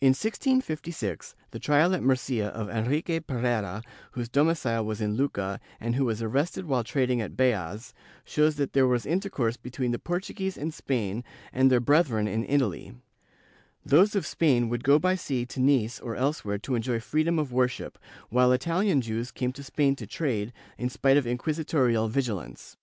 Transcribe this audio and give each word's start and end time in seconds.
In 0.00 0.08
1656, 0.08 1.36
the 1.52 1.60
trial 1.60 1.94
at 1.94 2.02
Murcia 2.02 2.46
of 2.48 2.68
Enrique 2.68 3.20
Pereira, 3.20 3.82
whose 4.10 4.28
domicile 4.28 4.84
was 4.84 5.00
in 5.00 5.14
Lucca 5.14 5.60
and 5.78 5.94
who 5.94 6.04
was 6.06 6.20
arrested 6.20 6.64
while 6.64 6.82
trading 6.82 7.20
at 7.20 7.36
Beas, 7.36 7.94
shows 8.24 8.56
that 8.56 8.72
there 8.72 8.88
was 8.88 9.06
intercourse 9.06 9.56
between 9.56 9.92
the 9.92 9.98
Portuguese 10.00 10.56
in 10.56 10.72
Spain 10.72 11.22
and 11.52 11.70
their 11.70 11.78
brethren 11.78 12.26
in 12.26 12.44
Italy; 12.44 12.94
those 13.86 14.16
of 14.16 14.26
Spain 14.26 14.68
would 14.70 14.82
go 14.82 14.98
by 14.98 15.14
sea 15.14 15.46
to 15.46 15.60
Nice 15.60 16.00
or 16.00 16.16
else 16.16 16.44
where 16.44 16.58
to 16.58 16.74
enjoy 16.74 16.98
freedom 16.98 17.38
of 17.38 17.52
worship, 17.52 17.96
while 18.30 18.50
Itahan 18.50 19.02
Jews 19.02 19.30
came 19.30 19.52
to 19.52 19.62
Spain 19.62 19.94
to 19.94 20.06
trade, 20.08 20.52
in 20.78 20.88
spite 20.88 21.16
of 21.16 21.28
inquisitorial 21.28 22.08
vigilance. 22.08 22.76